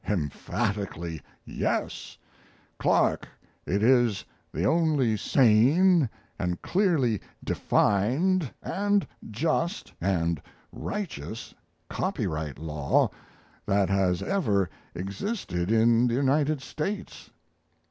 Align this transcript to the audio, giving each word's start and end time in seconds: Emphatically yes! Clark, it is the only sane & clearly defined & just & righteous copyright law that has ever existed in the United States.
Emphatically 0.09 1.21
yes! 1.45 2.17
Clark, 2.79 3.27
it 3.67 3.83
is 3.83 4.25
the 4.51 4.63
only 4.65 5.15
sane 5.15 6.09
& 6.39 6.61
clearly 6.63 7.21
defined 7.43 8.51
& 8.91 9.29
just 9.29 9.93
& 10.33 10.71
righteous 10.71 11.53
copyright 11.87 12.57
law 12.57 13.11
that 13.67 13.91
has 13.91 14.23
ever 14.23 14.67
existed 14.95 15.71
in 15.71 16.07
the 16.07 16.15
United 16.15 16.63
States. 16.63 17.29